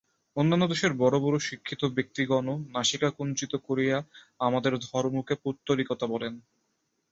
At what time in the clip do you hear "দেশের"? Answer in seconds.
0.67-0.93